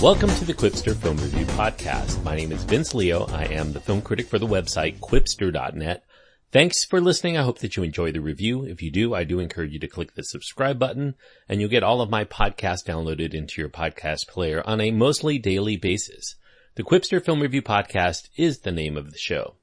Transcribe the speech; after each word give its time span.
welcome 0.00 0.30
to 0.30 0.44
the 0.44 0.54
Qwipster 0.54 0.94
Film 0.94 1.16
Review 1.16 1.44
Podcast. 1.46 2.22
My 2.22 2.36
name 2.36 2.52
is 2.52 2.62
Vince 2.62 2.94
Leo. 2.94 3.24
I 3.26 3.46
am 3.46 3.72
the 3.72 3.80
film 3.80 4.00
critic 4.00 4.28
for 4.28 4.38
the 4.38 4.46
website 4.46 5.00
qwipster.net. 5.00 6.04
Thanks 6.52 6.84
for 6.84 7.00
listening. 7.00 7.36
I 7.36 7.42
hope 7.42 7.58
that 7.58 7.76
you 7.76 7.82
enjoy 7.82 8.12
the 8.12 8.20
review. 8.20 8.62
If 8.62 8.80
you 8.80 8.92
do, 8.92 9.12
I 9.12 9.24
do 9.24 9.40
encourage 9.40 9.72
you 9.72 9.80
to 9.80 9.88
click 9.88 10.14
the 10.14 10.22
subscribe 10.22 10.78
button 10.78 11.16
and 11.48 11.60
you'll 11.60 11.68
get 11.68 11.82
all 11.82 12.00
of 12.00 12.08
my 12.08 12.24
podcasts 12.24 12.86
downloaded 12.86 13.34
into 13.34 13.60
your 13.60 13.68
podcast 13.68 14.28
player 14.28 14.62
on 14.64 14.80
a 14.80 14.92
mostly 14.92 15.36
daily 15.38 15.76
basis. 15.76 16.36
The 16.76 16.84
Qwipster 16.84 17.22
Film 17.22 17.40
Review 17.42 17.62
Podcast 17.62 18.28
is 18.36 18.60
the 18.60 18.72
name 18.72 18.96
of 18.96 19.10
the 19.10 19.18
show. 19.18 19.56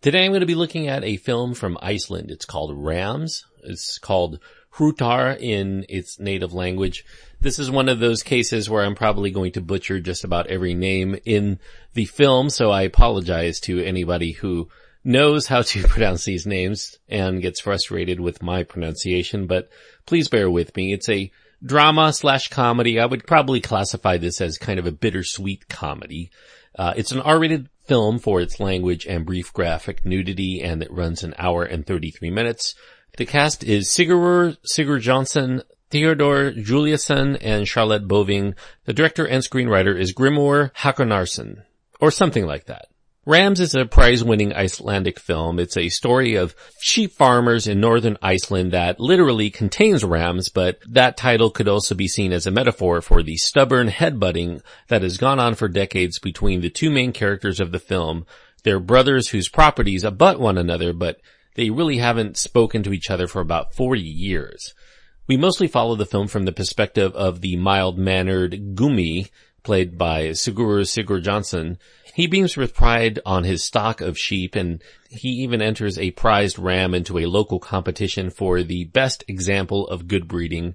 Today 0.00 0.24
I'm 0.24 0.32
going 0.32 0.40
to 0.40 0.46
be 0.46 0.56
looking 0.56 0.88
at 0.88 1.04
a 1.04 1.16
film 1.16 1.54
from 1.54 1.78
Iceland. 1.80 2.32
It's 2.32 2.44
called 2.44 2.76
Rams. 2.76 3.44
It's 3.62 3.98
called 3.98 4.40
Hrútar 4.74 5.38
in 5.40 5.86
its 5.88 6.18
native 6.18 6.52
language. 6.52 7.04
This 7.40 7.60
is 7.60 7.70
one 7.70 7.88
of 7.88 8.00
those 8.00 8.24
cases 8.24 8.68
where 8.68 8.84
I'm 8.84 8.96
probably 8.96 9.30
going 9.30 9.52
to 9.52 9.60
butcher 9.60 10.00
just 10.00 10.24
about 10.24 10.48
every 10.48 10.74
name 10.74 11.16
in 11.24 11.60
the 11.94 12.04
film, 12.04 12.50
so 12.50 12.70
I 12.70 12.82
apologize 12.82 13.60
to 13.60 13.80
anybody 13.84 14.32
who 14.32 14.68
knows 15.04 15.46
how 15.46 15.62
to 15.62 15.82
pronounce 15.88 16.24
these 16.24 16.46
names 16.46 16.98
and 17.08 17.40
gets 17.40 17.60
frustrated 17.60 18.18
with 18.18 18.42
my 18.42 18.64
pronunciation, 18.64 19.46
but 19.46 19.70
please 20.04 20.28
bear 20.28 20.50
with 20.50 20.76
me. 20.76 20.92
It's 20.92 21.08
a 21.08 21.30
drama 21.64 22.12
slash 22.12 22.48
comedy. 22.48 22.98
I 22.98 23.06
would 23.06 23.26
probably 23.26 23.60
classify 23.60 24.16
this 24.16 24.40
as 24.40 24.58
kind 24.58 24.80
of 24.80 24.86
a 24.86 24.92
bittersweet 24.92 25.68
comedy. 25.68 26.30
Uh, 26.76 26.94
it's 26.96 27.12
an 27.12 27.20
R-rated 27.20 27.68
film 27.84 28.18
for 28.18 28.40
its 28.40 28.60
language 28.60 29.06
and 29.06 29.24
brief 29.24 29.52
graphic 29.52 30.04
nudity 30.04 30.60
and 30.62 30.82
it 30.82 30.92
runs 30.92 31.22
an 31.22 31.34
hour 31.38 31.64
and 31.64 31.86
33 31.86 32.30
minutes. 32.30 32.74
The 33.16 33.26
cast 33.26 33.64
is 33.64 33.88
Sigurður 33.88 34.58
Sigurjonsson, 34.64 35.62
Theodore 35.90 36.52
Juliusson, 36.52 37.38
and 37.40 37.66
Charlotte 37.66 38.06
Boving. 38.06 38.54
The 38.84 38.92
director 38.92 39.26
and 39.26 39.42
screenwriter 39.42 39.98
is 39.98 40.12
Grimur 40.12 40.72
Hakonarson, 40.74 41.62
or 42.00 42.10
something 42.10 42.46
like 42.46 42.66
that. 42.66 42.86
Rams 43.28 43.60
is 43.60 43.74
a 43.74 43.84
prize-winning 43.84 44.54
Icelandic 44.54 45.20
film. 45.20 45.58
It's 45.58 45.76
a 45.76 45.90
story 45.90 46.36
of 46.36 46.54
sheep 46.80 47.12
farmers 47.12 47.66
in 47.66 47.78
northern 47.78 48.16
Iceland 48.22 48.72
that 48.72 48.98
literally 48.98 49.50
contains 49.50 50.02
rams, 50.02 50.48
but 50.48 50.78
that 50.88 51.18
title 51.18 51.50
could 51.50 51.68
also 51.68 51.94
be 51.94 52.08
seen 52.08 52.32
as 52.32 52.46
a 52.46 52.50
metaphor 52.50 53.02
for 53.02 53.22
the 53.22 53.36
stubborn 53.36 53.88
headbutting 53.88 54.62
that 54.88 55.02
has 55.02 55.18
gone 55.18 55.38
on 55.38 55.56
for 55.56 55.68
decades 55.68 56.18
between 56.18 56.62
the 56.62 56.70
two 56.70 56.88
main 56.88 57.12
characters 57.12 57.60
of 57.60 57.70
the 57.70 57.78
film. 57.78 58.24
They're 58.62 58.80
brothers 58.80 59.28
whose 59.28 59.50
properties 59.50 60.04
abut 60.04 60.40
one 60.40 60.56
another, 60.56 60.94
but 60.94 61.20
they 61.54 61.68
really 61.68 61.98
haven't 61.98 62.38
spoken 62.38 62.82
to 62.84 62.94
each 62.94 63.10
other 63.10 63.26
for 63.26 63.40
about 63.40 63.74
40 63.74 64.00
years. 64.00 64.72
We 65.28 65.36
mostly 65.36 65.68
follow 65.68 65.94
the 65.94 66.06
film 66.06 66.26
from 66.26 66.46
the 66.46 66.52
perspective 66.52 67.14
of 67.14 67.42
the 67.42 67.56
mild-mannered 67.56 68.74
Gummi, 68.74 69.28
played 69.62 69.98
by 69.98 70.28
Sigurður 70.28 70.86
Sigurjonsson, 70.86 71.76
he 72.18 72.26
beams 72.26 72.56
with 72.56 72.74
pride 72.74 73.20
on 73.24 73.44
his 73.44 73.62
stock 73.62 74.00
of 74.00 74.18
sheep 74.18 74.56
and 74.56 74.82
he 75.08 75.28
even 75.28 75.62
enters 75.62 75.96
a 75.96 76.10
prized 76.10 76.58
ram 76.58 76.92
into 76.92 77.16
a 77.16 77.26
local 77.26 77.60
competition 77.60 78.28
for 78.28 78.64
the 78.64 78.86
best 78.86 79.22
example 79.28 79.86
of 79.86 80.08
good 80.08 80.26
breeding. 80.26 80.74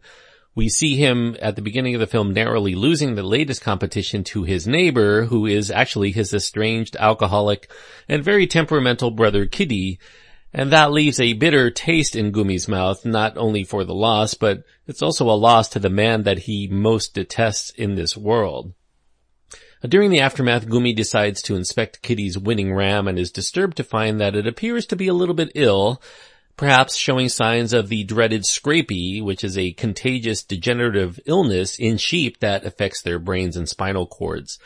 We 0.56 0.70
see 0.70 0.96
him 0.96 1.36
at 1.42 1.58
the 1.58 1.62
beginning 1.62 1.96
of 1.96 2.00
the 2.00 2.08
film 2.08 2.32
narrowly 2.32 2.76
losing 2.76 3.16
the 3.16 3.24
latest 3.24 3.62
competition 3.62 4.24
to 4.26 4.44
his 4.44 4.68
neighbor, 4.68 5.26
who 5.26 5.46
is 5.46 5.70
actually 5.70 6.12
his 6.12 6.34
estranged 6.34 6.96
alcoholic 6.98 7.70
and 8.08 8.24
very 8.24 8.48
temperamental 8.48 9.12
brother 9.12 9.46
Kiddi, 9.46 10.00
and 10.54 10.72
that 10.72 10.92
leaves 10.92 11.20
a 11.20 11.34
bitter 11.34 11.72
taste 11.72 12.16
in 12.16 12.32
Gummi's 12.32 12.68
mouth, 12.68 13.06
not 13.06 13.38
only 13.38 13.64
for 13.64 13.84
the 13.84 13.96
loss, 13.96 14.36
but 14.36 14.64
it's 14.86 15.02
also 15.02 15.30
a 15.30 15.32
loss 15.32 15.70
to 15.70 15.80
the 15.80 15.90
man 15.90 16.24
that 16.24 16.40
he 16.40 16.68
most 16.68 17.16
detests 17.16 17.72
in 17.72 17.96
this 17.96 18.16
world. 18.16 18.74
During 19.88 20.12
the 20.12 20.22
aftermath, 20.22 20.68
Gummi 20.68 20.96
decides 20.96 21.42
to 21.44 21.56
inspect 21.56 22.04
Kiddi's 22.04 22.38
winning 22.38 22.74
ram 22.74 23.08
and 23.08 23.20
is 23.20 23.32
disturbed 23.32 23.78
to 23.78 23.84
find 23.84 24.22
that 24.22 24.36
it 24.36 24.48
appears 24.48 24.86
to 24.88 24.96
be 24.96 25.08
a 25.08 25.14
little 25.14 25.36
bit 25.36 25.52
ill, 25.56 26.02
perhaps 26.56 26.96
showing 26.96 27.30
signs 27.30 27.74
of 27.74 27.90
the 27.90 28.04
dreaded 28.04 28.44
scrapie, 28.44 29.22
which 29.22 29.44
is 29.44 29.58
a 29.58 29.74
contagious 29.74 30.44
degenerative 30.44 31.20
illness 31.26 31.78
in 31.80 31.98
sheep 31.98 32.40
that 32.40 32.64
affects 32.64 33.02
their 33.02 33.20
brains 33.20 33.58
and 33.58 33.68
spinal 33.68 34.06
cords. 34.06 34.60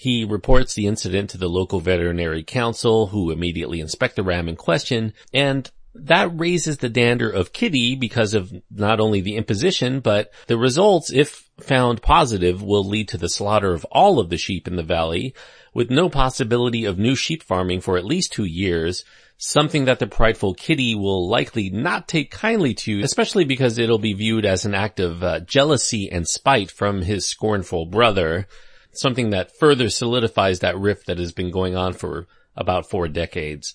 He 0.00 0.24
reports 0.24 0.74
the 0.74 0.86
incident 0.86 1.30
to 1.30 1.38
the 1.38 1.48
local 1.48 1.80
veterinary 1.80 2.44
council, 2.44 3.08
who 3.08 3.32
immediately 3.32 3.80
inspect 3.80 4.14
the 4.14 4.22
ram 4.22 4.48
in 4.48 4.54
question, 4.54 5.12
and 5.34 5.68
that 5.92 6.30
raises 6.38 6.78
the 6.78 6.88
dander 6.88 7.28
of 7.28 7.52
Kiddi 7.52 7.96
because 7.96 8.32
of 8.32 8.52
not 8.70 9.00
only 9.00 9.20
the 9.20 9.34
imposition, 9.34 9.98
but 9.98 10.30
the 10.46 10.56
results, 10.56 11.10
if 11.10 11.50
found 11.58 12.00
positive, 12.00 12.62
will 12.62 12.84
lead 12.84 13.08
to 13.08 13.18
the 13.18 13.28
slaughter 13.28 13.74
of 13.74 13.84
all 13.86 14.20
of 14.20 14.30
the 14.30 14.36
sheep 14.36 14.68
in 14.68 14.76
the 14.76 14.84
valley, 14.84 15.34
with 15.74 15.90
no 15.90 16.08
possibility 16.08 16.84
of 16.84 16.96
new 16.96 17.16
sheep 17.16 17.42
farming 17.42 17.80
for 17.80 17.98
at 17.98 18.04
least 18.04 18.32
two 18.32 18.44
years, 18.44 19.04
something 19.36 19.86
that 19.86 19.98
the 19.98 20.06
prideful 20.06 20.54
Kiddi 20.54 20.94
will 20.94 21.28
likely 21.28 21.70
not 21.70 22.06
take 22.06 22.30
kindly 22.30 22.72
to, 22.74 23.00
especially 23.00 23.44
because 23.44 23.78
it'll 23.78 23.98
be 23.98 24.12
viewed 24.12 24.46
as 24.46 24.64
an 24.64 24.76
act 24.76 25.00
of 25.00 25.24
uh, 25.24 25.40
jealousy 25.40 26.08
and 26.08 26.28
spite 26.28 26.70
from 26.70 27.02
his 27.02 27.26
scornful 27.26 27.86
brother, 27.86 28.46
something 28.92 29.30
that 29.30 29.56
further 29.58 29.88
solidifies 29.88 30.60
that 30.60 30.78
rift 30.78 31.06
that 31.06 31.18
has 31.18 31.32
been 31.32 31.50
going 31.50 31.76
on 31.76 31.92
for 31.92 32.26
about 32.56 32.88
four 32.88 33.08
decades. 33.08 33.74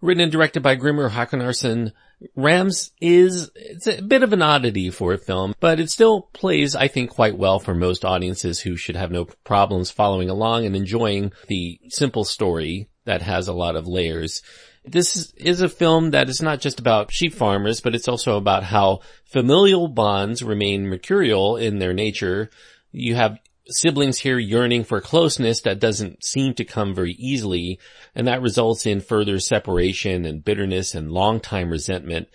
Written 0.00 0.22
and 0.22 0.32
directed 0.32 0.62
by 0.62 0.76
Grimur 0.76 1.10
Hakonarson, 1.10 1.92
Rams 2.36 2.92
is, 3.00 3.50
it's 3.54 3.86
a 3.86 4.02
bit 4.02 4.22
of 4.22 4.32
an 4.32 4.42
oddity 4.42 4.90
for 4.90 5.12
a 5.12 5.18
film, 5.18 5.54
but 5.60 5.80
it 5.80 5.90
still 5.90 6.22
plays, 6.32 6.74
I 6.76 6.88
think, 6.88 7.10
quite 7.10 7.36
well 7.36 7.58
for 7.58 7.74
most 7.74 8.04
audiences 8.04 8.60
who 8.60 8.76
should 8.76 8.96
have 8.96 9.10
no 9.10 9.26
problems 9.44 9.90
following 9.90 10.28
along 10.28 10.66
and 10.66 10.76
enjoying 10.76 11.32
the 11.48 11.80
simple 11.88 12.24
story 12.24 12.88
that 13.04 13.22
has 13.22 13.48
a 13.48 13.52
lot 13.52 13.76
of 13.76 13.86
layers. 13.86 14.42
This 14.84 15.32
is 15.36 15.60
a 15.60 15.68
film 15.68 16.12
that 16.12 16.28
is 16.28 16.40
not 16.40 16.60
just 16.60 16.80
about 16.80 17.12
sheep 17.12 17.34
farmers, 17.34 17.80
but 17.80 17.94
it's 17.94 18.08
also 18.08 18.36
about 18.36 18.64
how 18.64 19.00
familial 19.24 19.88
bonds 19.88 20.42
remain 20.42 20.86
mercurial 20.86 21.56
in 21.56 21.78
their 21.78 21.92
nature. 21.92 22.50
You 22.90 23.14
have 23.16 23.38
siblings 23.70 24.18
here 24.18 24.38
yearning 24.38 24.84
for 24.84 25.00
closeness 25.00 25.60
that 25.62 25.80
doesn't 25.80 26.24
seem 26.24 26.54
to 26.54 26.64
come 26.64 26.94
very 26.94 27.12
easily, 27.12 27.78
and 28.14 28.26
that 28.26 28.42
results 28.42 28.86
in 28.86 29.00
further 29.00 29.38
separation 29.38 30.24
and 30.24 30.44
bitterness 30.44 30.94
and 30.94 31.12
long 31.12 31.40
time 31.40 31.70
resentment. 31.70 32.28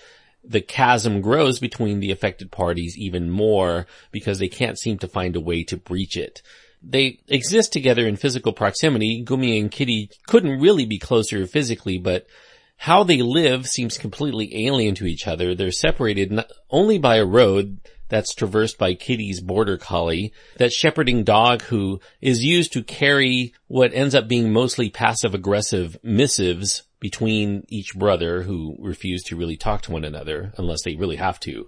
The 0.43 0.61
chasm 0.61 1.21
grows 1.21 1.59
between 1.59 1.99
the 1.99 2.11
affected 2.11 2.51
parties 2.51 2.97
even 2.97 3.29
more 3.29 3.87
because 4.11 4.39
they 4.39 4.49
can't 4.49 4.77
seem 4.77 4.97
to 4.99 5.07
find 5.07 5.35
a 5.35 5.41
way 5.41 5.63
to 5.65 5.77
breach 5.77 6.17
it. 6.17 6.41
They 6.81 7.19
exist 7.29 7.71
together 7.71 8.05
in 8.05 8.17
physical 8.17 8.51
proximity. 8.51 9.23
Gummi 9.25 9.59
and 9.59 9.71
Kiddi 9.71 10.09
couldn't 10.27 10.59
really 10.59 10.85
be 10.85 10.99
closer 10.99 11.47
physically, 11.47 11.97
but 11.97 12.27
how 12.75 13.03
they 13.05 13.21
live 13.21 13.67
seems 13.67 13.97
completely 13.97 14.67
alien 14.67 14.95
to 14.95 15.05
each 15.05 15.25
other. 15.25 15.55
They're 15.55 15.71
separated 15.71 16.43
only 16.69 16.97
by 16.97 17.15
a 17.15 17.25
road 17.25 17.79
that's 18.13 18.35
traversed 18.35 18.77
by 18.77 18.93
Kiddi's 18.93 19.41
border 19.41 19.75
collie, 19.75 20.33
that 20.57 20.71
shepherding 20.71 21.23
dog 21.23 21.63
who 21.63 21.99
is 22.21 22.43
used 22.43 22.71
to 22.73 22.83
carry 22.83 23.55
what 23.65 23.91
ends 23.91 24.13
up 24.13 24.27
being 24.27 24.53
mostly 24.53 24.91
passive 24.91 25.33
aggressive 25.33 25.97
missives 26.03 26.83
between 26.99 27.65
each 27.69 27.95
brother 27.95 28.43
who 28.43 28.75
refuse 28.77 29.23
to 29.23 29.35
really 29.35 29.57
talk 29.57 29.81
to 29.81 29.91
one 29.91 30.05
another 30.05 30.53
unless 30.57 30.83
they 30.83 30.95
really 30.95 31.15
have 31.15 31.39
to. 31.39 31.67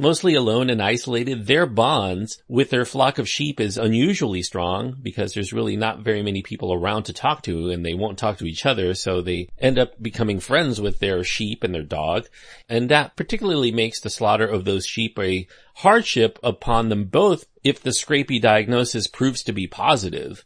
Mostly 0.00 0.36
alone 0.36 0.70
and 0.70 0.80
isolated, 0.80 1.48
their 1.48 1.66
bonds 1.66 2.40
with 2.46 2.70
their 2.70 2.84
flock 2.84 3.18
of 3.18 3.28
sheep 3.28 3.58
is 3.58 3.76
unusually 3.76 4.42
strong 4.44 4.96
because 5.02 5.34
there's 5.34 5.52
really 5.52 5.76
not 5.76 6.04
very 6.04 6.22
many 6.22 6.40
people 6.40 6.72
around 6.72 7.02
to 7.04 7.12
talk 7.12 7.42
to 7.42 7.70
and 7.70 7.84
they 7.84 7.94
won't 7.94 8.16
talk 8.16 8.38
to 8.38 8.46
each 8.46 8.64
other. 8.64 8.94
So 8.94 9.20
they 9.20 9.48
end 9.58 9.76
up 9.76 10.00
becoming 10.00 10.38
friends 10.38 10.80
with 10.80 11.00
their 11.00 11.24
sheep 11.24 11.64
and 11.64 11.74
their 11.74 11.82
dog. 11.82 12.28
And 12.68 12.88
that 12.90 13.16
particularly 13.16 13.72
makes 13.72 14.00
the 14.00 14.08
slaughter 14.08 14.46
of 14.46 14.64
those 14.64 14.86
sheep 14.86 15.18
a 15.18 15.48
hardship 15.74 16.38
upon 16.44 16.90
them 16.90 17.06
both 17.06 17.46
if 17.64 17.82
the 17.82 17.90
scrapie 17.90 18.40
diagnosis 18.40 19.08
proves 19.08 19.42
to 19.42 19.52
be 19.52 19.66
positive. 19.66 20.44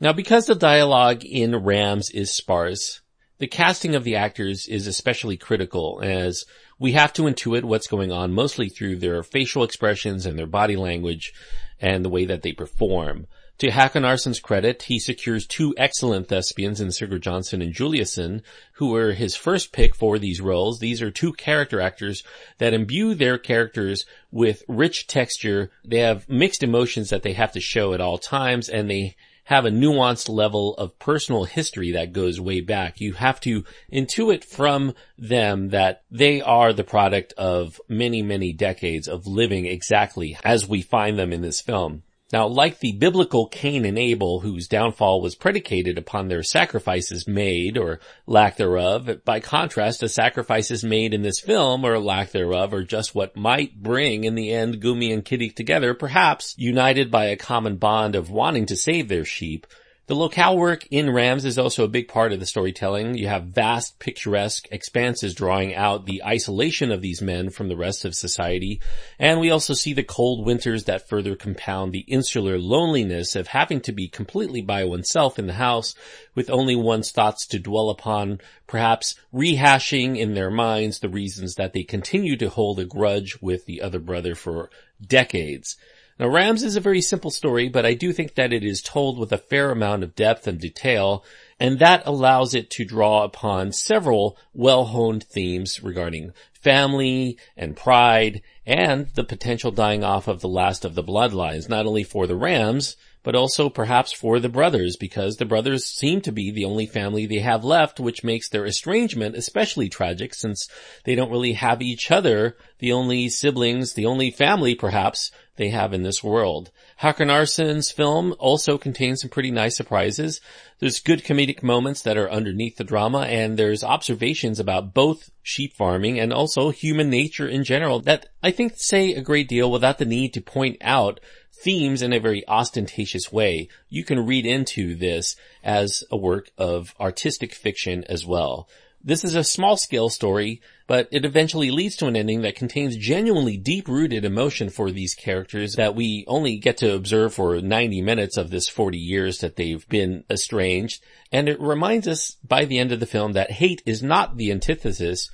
Now 0.00 0.14
because 0.14 0.46
the 0.46 0.54
dialogue 0.54 1.22
in 1.22 1.54
Rams 1.54 2.08
is 2.08 2.32
sparse, 2.32 3.02
the 3.38 3.46
casting 3.46 3.94
of 3.94 4.04
the 4.04 4.16
actors 4.16 4.66
is 4.68 4.86
especially 4.86 5.36
critical 5.36 6.00
as 6.02 6.44
we 6.78 6.92
have 6.92 7.12
to 7.14 7.22
intuit 7.22 7.64
what's 7.64 7.86
going 7.86 8.12
on 8.12 8.32
mostly 8.32 8.68
through 8.68 8.96
their 8.96 9.22
facial 9.22 9.64
expressions 9.64 10.26
and 10.26 10.38
their 10.38 10.46
body 10.46 10.76
language 10.76 11.32
and 11.80 12.04
the 12.04 12.10
way 12.10 12.24
that 12.24 12.42
they 12.42 12.52
perform. 12.52 13.26
To 13.58 13.68
Hakonarson's 13.68 14.40
credit, 14.40 14.82
he 14.82 14.98
secures 14.98 15.46
two 15.46 15.74
excellent 15.76 16.26
thespians 16.26 16.80
in 16.80 16.90
Sigurd 16.90 17.22
Sigurjonsson 17.22 17.62
and 17.62 17.72
Juliusson, 17.72 18.42
who 18.74 18.88
were 18.88 19.12
his 19.12 19.36
first 19.36 19.72
pick 19.72 19.94
for 19.94 20.18
these 20.18 20.40
roles. 20.40 20.80
These 20.80 21.00
are 21.00 21.10
two 21.12 21.32
character 21.32 21.80
actors 21.80 22.24
that 22.58 22.74
imbue 22.74 23.14
their 23.14 23.38
characters 23.38 24.04
with 24.32 24.64
rich 24.66 25.06
texture. 25.06 25.70
They 25.84 26.00
have 26.00 26.28
mixed 26.28 26.64
emotions 26.64 27.10
that 27.10 27.22
they 27.22 27.34
have 27.34 27.52
to 27.52 27.60
show 27.60 27.94
at 27.94 28.00
all 28.00 28.18
times, 28.18 28.68
and 28.68 28.90
they 28.90 29.14
have 29.44 29.64
a 29.64 29.70
nuanced 29.70 30.28
level 30.28 30.74
of 30.76 30.98
personal 30.98 31.44
history 31.44 31.92
that 31.92 32.12
goes 32.12 32.40
way 32.40 32.60
back. 32.60 33.00
You 33.00 33.14
have 33.14 33.40
to 33.40 33.64
intuit 33.92 34.44
from 34.44 34.94
them 35.18 35.68
that 35.68 36.02
they 36.10 36.40
are 36.40 36.72
the 36.72 36.84
product 36.84 37.32
of 37.36 37.80
many, 37.88 38.22
many 38.22 38.52
decades 38.52 39.06
of 39.08 39.26
living 39.26 39.66
exactly 39.66 40.36
as 40.44 40.68
we 40.68 40.82
find 40.82 41.18
them 41.18 41.32
in 41.32 41.42
this 41.42 41.60
film. 41.60 42.02
Now, 42.34 42.48
like 42.48 42.80
the 42.80 42.90
biblical 42.90 43.46
Cain 43.46 43.84
and 43.84 43.96
Abel, 43.96 44.40
whose 44.40 44.66
downfall 44.66 45.20
was 45.20 45.36
predicated 45.36 45.96
upon 45.96 46.26
their 46.26 46.42
sacrifices 46.42 47.28
made 47.28 47.78
or 47.78 48.00
lack 48.26 48.56
thereof, 48.56 49.08
by 49.24 49.38
contrast, 49.38 50.00
the 50.00 50.08
sacrifices 50.08 50.82
made 50.82 51.14
in 51.14 51.22
this 51.22 51.38
film 51.38 51.86
or 51.86 51.96
lack 52.00 52.32
thereof 52.32 52.74
are 52.74 52.82
just 52.82 53.14
what 53.14 53.36
might 53.36 53.80
bring 53.80 54.24
in 54.24 54.34
the 54.34 54.52
end 54.52 54.82
Gummi 54.82 55.14
and 55.14 55.24
Kiddi 55.24 55.50
together, 55.50 55.94
perhaps 55.94 56.56
united 56.58 57.08
by 57.08 57.26
a 57.26 57.36
common 57.36 57.76
bond 57.76 58.16
of 58.16 58.30
wanting 58.30 58.66
to 58.66 58.74
save 58.74 59.06
their 59.06 59.24
sheep, 59.24 59.64
the 60.06 60.14
locale 60.14 60.58
work 60.58 60.86
in 60.90 61.08
Rams 61.08 61.46
is 61.46 61.58
also 61.58 61.82
a 61.82 61.88
big 61.88 62.08
part 62.08 62.32
of 62.32 62.40
the 62.40 62.44
storytelling. 62.44 63.16
You 63.16 63.28
have 63.28 63.44
vast 63.44 63.98
picturesque 63.98 64.68
expanses 64.70 65.34
drawing 65.34 65.74
out 65.74 66.04
the 66.04 66.22
isolation 66.22 66.92
of 66.92 67.00
these 67.00 67.22
men 67.22 67.48
from 67.48 67.68
the 67.68 67.76
rest 67.76 68.04
of 68.04 68.14
society. 68.14 68.82
And 69.18 69.40
we 69.40 69.50
also 69.50 69.72
see 69.72 69.94
the 69.94 70.02
cold 70.02 70.44
winters 70.44 70.84
that 70.84 71.08
further 71.08 71.34
compound 71.36 71.92
the 71.92 72.00
insular 72.00 72.58
loneliness 72.58 73.34
of 73.34 73.48
having 73.48 73.80
to 73.82 73.92
be 73.92 74.08
completely 74.08 74.60
by 74.60 74.84
oneself 74.84 75.38
in 75.38 75.46
the 75.46 75.54
house 75.54 75.94
with 76.34 76.50
only 76.50 76.76
one's 76.76 77.10
thoughts 77.10 77.46
to 77.46 77.58
dwell 77.58 77.88
upon, 77.88 78.40
perhaps 78.66 79.14
rehashing 79.32 80.18
in 80.18 80.34
their 80.34 80.50
minds 80.50 80.98
the 80.98 81.08
reasons 81.08 81.54
that 81.54 81.72
they 81.72 81.82
continue 81.82 82.36
to 82.36 82.50
hold 82.50 82.78
a 82.78 82.84
grudge 82.84 83.38
with 83.40 83.64
the 83.64 83.80
other 83.80 84.00
brother 84.00 84.34
for 84.34 84.68
decades. 85.00 85.78
Now 86.18 86.28
Rams 86.28 86.62
is 86.62 86.76
a 86.76 86.80
very 86.80 87.00
simple 87.00 87.32
story, 87.32 87.68
but 87.68 87.84
I 87.84 87.94
do 87.94 88.12
think 88.12 88.36
that 88.36 88.52
it 88.52 88.62
is 88.62 88.80
told 88.80 89.18
with 89.18 89.32
a 89.32 89.38
fair 89.38 89.72
amount 89.72 90.04
of 90.04 90.14
depth 90.14 90.46
and 90.46 90.60
detail, 90.60 91.24
and 91.58 91.80
that 91.80 92.06
allows 92.06 92.54
it 92.54 92.70
to 92.70 92.84
draw 92.84 93.24
upon 93.24 93.72
several 93.72 94.38
well-honed 94.52 95.24
themes 95.24 95.82
regarding 95.82 96.32
family 96.52 97.36
and 97.56 97.76
pride 97.76 98.42
and 98.64 99.08
the 99.14 99.24
potential 99.24 99.72
dying 99.72 100.04
off 100.04 100.28
of 100.28 100.40
the 100.40 100.48
last 100.48 100.84
of 100.84 100.94
the 100.94 101.02
bloodlines, 101.02 101.68
not 101.68 101.84
only 101.84 102.04
for 102.04 102.28
the 102.28 102.36
Rams, 102.36 102.96
but 103.24 103.34
also 103.34 103.68
perhaps 103.68 104.12
for 104.12 104.38
the 104.38 104.48
brothers 104.48 104.96
because 104.96 105.36
the 105.36 105.44
brothers 105.44 105.84
seem 105.84 106.20
to 106.20 106.30
be 106.30 106.52
the 106.52 106.64
only 106.64 106.86
family 106.86 107.26
they 107.26 107.40
have 107.40 107.64
left, 107.64 107.98
which 107.98 108.22
makes 108.22 108.48
their 108.48 108.66
estrangement 108.66 109.34
especially 109.34 109.88
tragic 109.88 110.34
since 110.34 110.68
they 111.04 111.16
don't 111.16 111.30
really 111.30 111.54
have 111.54 111.82
each 111.82 112.10
other, 112.10 112.56
the 112.78 112.92
only 112.92 113.28
siblings, 113.28 113.94
the 113.94 114.06
only 114.06 114.30
family 114.30 114.74
perhaps 114.74 115.32
they 115.56 115.70
have 115.70 115.94
in 115.94 116.02
this 116.02 116.22
world. 116.22 116.70
Hakonarson's 116.96 117.90
film 117.90 118.34
also 118.38 118.76
contains 118.76 119.20
some 119.20 119.30
pretty 119.30 119.50
nice 119.50 119.76
surprises. 119.76 120.40
There's 120.80 121.00
good 121.00 121.24
comedic 121.24 121.62
moments 121.62 122.02
that 122.02 122.18
are 122.18 122.30
underneath 122.30 122.76
the 122.76 122.84
drama 122.84 123.20
and 123.20 123.56
there's 123.56 123.84
observations 123.84 124.60
about 124.60 124.92
both 124.92 125.30
sheep 125.42 125.72
farming 125.74 126.18
and 126.18 126.32
also 126.32 126.70
human 126.70 127.08
nature 127.08 127.48
in 127.48 127.64
general 127.64 128.00
that 128.00 128.26
I 128.42 128.50
think 128.50 128.74
say 128.76 129.14
a 129.14 129.22
great 129.22 129.48
deal 129.48 129.70
without 129.70 129.98
the 129.98 130.04
need 130.04 130.34
to 130.34 130.40
point 130.40 130.76
out 130.80 131.20
themes 131.62 132.02
in 132.02 132.12
a 132.12 132.20
very 132.20 132.46
ostentatious 132.48 133.32
way. 133.32 133.68
You 133.88 134.04
can 134.04 134.26
read 134.26 134.46
into 134.46 134.94
this 134.94 135.36
as 135.62 136.04
a 136.10 136.16
work 136.16 136.50
of 136.58 136.94
artistic 137.00 137.54
fiction 137.54 138.04
as 138.08 138.26
well. 138.26 138.68
This 139.06 139.22
is 139.22 139.34
a 139.34 139.44
small 139.44 139.76
scale 139.76 140.08
story, 140.08 140.62
but 140.86 141.08
it 141.12 141.26
eventually 141.26 141.70
leads 141.70 141.94
to 141.96 142.06
an 142.06 142.16
ending 142.16 142.40
that 142.40 142.56
contains 142.56 142.96
genuinely 142.96 143.58
deep 143.58 143.86
rooted 143.86 144.24
emotion 144.24 144.70
for 144.70 144.90
these 144.90 145.14
characters 145.14 145.74
that 145.74 145.94
we 145.94 146.24
only 146.26 146.56
get 146.56 146.78
to 146.78 146.94
observe 146.94 147.34
for 147.34 147.60
90 147.60 148.00
minutes 148.00 148.38
of 148.38 148.48
this 148.48 148.66
40 148.66 148.96
years 148.96 149.40
that 149.40 149.56
they've 149.56 149.86
been 149.90 150.24
estranged. 150.30 151.02
And 151.30 151.50
it 151.50 151.60
reminds 151.60 152.08
us 152.08 152.36
by 152.42 152.64
the 152.64 152.78
end 152.78 152.92
of 152.92 153.00
the 153.00 153.04
film 153.04 153.34
that 153.34 153.50
hate 153.50 153.82
is 153.84 154.02
not 154.02 154.38
the 154.38 154.50
antithesis 154.50 155.30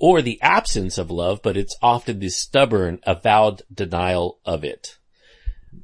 or 0.00 0.20
the 0.20 0.42
absence 0.42 0.98
of 0.98 1.08
love, 1.08 1.40
but 1.40 1.56
it's 1.56 1.76
often 1.80 2.18
the 2.18 2.30
stubborn, 2.30 2.98
avowed 3.04 3.62
denial 3.72 4.40
of 4.44 4.64
it. 4.64 4.98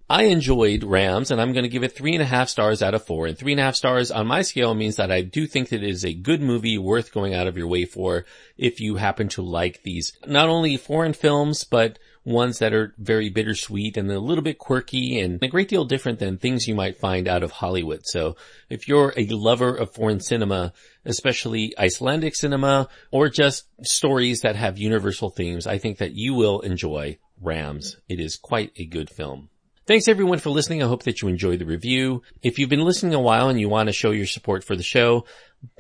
I 0.09 0.25
enjoyed 0.25 0.83
Rams 0.83 1.31
and 1.31 1.41
I'm 1.41 1.53
going 1.53 1.63
to 1.63 1.69
give 1.69 1.85
it 1.85 1.95
three 1.95 2.15
and 2.15 2.23
a 2.23 2.27
half 2.27 2.49
stars 2.49 2.83
out 2.83 2.95
of 2.95 3.07
four. 3.07 3.27
And 3.27 3.39
three 3.39 3.53
and 3.53 3.61
a 3.61 3.65
half 3.65 3.77
stars 3.77 4.11
on 4.11 4.27
my 4.27 4.43
scale 4.43 4.75
means 4.75 4.97
that 4.97 5.13
I 5.13 5.23
do 5.23 5.47
think 5.47 5.69
that 5.69 5.85
it 5.85 5.89
is 5.89 6.05
a 6.05 6.13
good 6.13 6.43
movie 6.43 6.79
worth 6.79 7.13
going 7.13 7.33
out 7.35 7.47
of 7.47 7.57
your 7.57 7.69
way 7.69 7.85
for 7.85 8.25
if 8.57 8.81
you 8.81 8.97
happen 8.97 9.29
to 9.29 9.43
like 9.43 9.83
these, 9.83 10.13
not 10.27 10.49
only 10.49 10.77
foreign 10.77 11.13
films, 11.13 11.63
but 11.63 11.99
ones 12.25 12.59
that 12.59 12.73
are 12.73 12.95
very 12.99 13.31
bittersweet 13.31 13.97
and 13.97 14.11
a 14.11 14.19
little 14.19 14.43
bit 14.43 14.59
quirky 14.59 15.21
and 15.21 15.43
a 15.43 15.49
great 15.49 15.69
deal 15.69 15.85
different 15.85 16.19
than 16.19 16.39
things 16.39 16.67
you 16.67 16.75
might 16.75 16.99
find 16.99 17.29
out 17.29 17.43
of 17.43 17.53
Hollywood. 17.53 18.01
So 18.05 18.37
if 18.69 18.89
you're 18.89 19.15
a 19.17 19.27
lover 19.27 19.75
of 19.75 19.95
foreign 19.95 20.21
cinema, 20.21 20.73
especially 21.05 21.73
Icelandic 21.79 22.35
cinema 22.35 22.89
or 23.11 23.29
just 23.29 23.67
stories 23.83 24.41
that 24.41 24.57
have 24.57 24.77
universal 24.77 25.31
themes, 25.31 25.67
I 25.67 25.79
think 25.79 25.99
that 25.99 26.15
you 26.15 26.35
will 26.35 26.61
enjoy 26.61 27.19
Rams. 27.41 27.97
It 28.09 28.19
is 28.19 28.37
quite 28.37 28.73
a 28.77 28.85
good 28.85 29.09
film. 29.09 29.50
Thanks 29.91 30.07
everyone 30.07 30.39
for 30.39 30.51
listening. 30.51 30.85
I 30.85 30.87
hope 30.87 31.03
that 31.03 31.21
you 31.21 31.27
enjoyed 31.27 31.59
the 31.59 31.65
review. 31.65 32.23
If 32.45 32.61
you've 32.61 32.71
been 32.71 32.85
listening 32.85 33.13
a 33.13 33.21
while 33.21 33.49
and 33.49 33.59
you 33.59 33.69
want 33.69 33.89
to 33.89 33.93
show 33.93 34.13
your 34.13 34.25
support 34.25 34.63
for 34.63 34.77
the 34.77 34.85
show, 34.85 35.25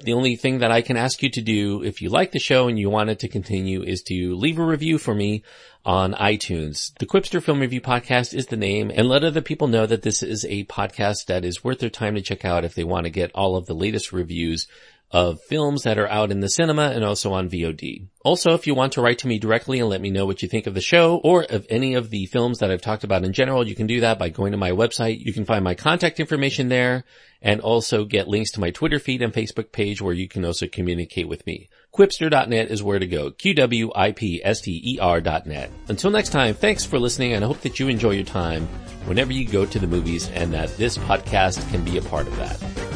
the 0.02 0.14
only 0.14 0.34
thing 0.34 0.58
that 0.58 0.72
I 0.72 0.82
can 0.82 0.96
ask 0.96 1.22
you 1.22 1.30
to 1.30 1.40
do 1.40 1.84
if 1.84 2.02
you 2.02 2.08
like 2.08 2.32
the 2.32 2.40
show 2.40 2.66
and 2.66 2.76
you 2.76 2.90
want 2.90 3.10
it 3.10 3.20
to 3.20 3.28
continue 3.28 3.84
is 3.84 4.02
to 4.08 4.34
leave 4.34 4.58
a 4.58 4.64
review 4.64 4.98
for 4.98 5.14
me 5.14 5.44
on 5.84 6.14
iTunes. 6.14 6.92
The 6.98 7.06
Qwipster 7.06 7.40
Film 7.40 7.60
Review 7.60 7.80
Podcast 7.80 8.34
is 8.34 8.46
the 8.46 8.56
name 8.56 8.90
and 8.92 9.06
let 9.06 9.22
other 9.22 9.42
people 9.42 9.68
know 9.68 9.86
that 9.86 10.02
this 10.02 10.24
is 10.24 10.44
a 10.44 10.64
podcast 10.64 11.26
that 11.28 11.44
is 11.44 11.62
worth 11.62 11.78
their 11.78 11.88
time 11.88 12.16
to 12.16 12.20
check 12.20 12.44
out 12.44 12.64
if 12.64 12.74
they 12.74 12.82
want 12.82 13.04
to 13.04 13.10
get 13.10 13.30
all 13.32 13.54
of 13.54 13.66
the 13.66 13.74
latest 13.74 14.10
reviews 14.12 14.66
of 15.12 15.40
films 15.42 15.82
that 15.82 15.98
are 15.98 16.08
out 16.08 16.30
in 16.30 16.40
the 16.40 16.48
cinema 16.48 16.92
and 16.94 17.04
also 17.04 17.32
on 17.32 17.50
VOD. 17.50 18.06
Also, 18.22 18.52
if 18.52 18.66
you 18.66 18.74
want 18.74 18.92
to 18.92 19.00
write 19.00 19.18
to 19.18 19.26
me 19.26 19.38
directly 19.38 19.80
and 19.80 19.88
let 19.88 20.00
me 20.00 20.10
know 20.10 20.24
what 20.24 20.42
you 20.42 20.48
think 20.48 20.66
of 20.66 20.74
the 20.74 20.80
show 20.80 21.16
or 21.24 21.42
of 21.42 21.66
any 21.68 21.94
of 21.94 22.10
the 22.10 22.26
films 22.26 22.58
that 22.58 22.70
I've 22.70 22.82
talked 22.82 23.02
about 23.02 23.24
in 23.24 23.32
general, 23.32 23.66
you 23.66 23.74
can 23.74 23.86
do 23.86 24.00
that 24.00 24.18
by 24.18 24.28
going 24.28 24.52
to 24.52 24.58
my 24.58 24.70
website. 24.70 25.18
You 25.18 25.32
can 25.32 25.44
find 25.44 25.64
my 25.64 25.74
contact 25.74 26.20
information 26.20 26.68
there 26.68 27.04
and 27.42 27.60
also 27.60 28.04
get 28.04 28.28
links 28.28 28.52
to 28.52 28.60
my 28.60 28.70
Twitter 28.70 28.98
feed 28.98 29.22
and 29.22 29.32
Facebook 29.32 29.72
page 29.72 30.00
where 30.00 30.14
you 30.14 30.28
can 30.28 30.44
also 30.44 30.68
communicate 30.68 31.28
with 31.28 31.44
me. 31.46 31.68
Qwipster.net 31.92 32.70
is 32.70 32.82
where 32.82 32.98
to 32.98 33.06
go. 33.06 33.30
Q-W-I-P-S-T-E-R 33.32 35.20
dot 35.22 35.46
net. 35.46 35.72
Until 35.88 36.10
next 36.10 36.28
time, 36.28 36.54
thanks 36.54 36.84
for 36.84 37.00
listening 37.00 37.32
and 37.32 37.42
I 37.42 37.48
hope 37.48 37.62
that 37.62 37.80
you 37.80 37.88
enjoy 37.88 38.10
your 38.10 38.24
time 38.24 38.68
whenever 39.06 39.32
you 39.32 39.48
go 39.48 39.66
to 39.66 39.78
the 39.78 39.88
movies 39.88 40.28
and 40.28 40.52
that 40.52 40.76
this 40.76 40.98
podcast 40.98 41.68
can 41.70 41.82
be 41.84 41.96
a 41.96 42.02
part 42.02 42.28
of 42.28 42.36
that. 42.36 42.89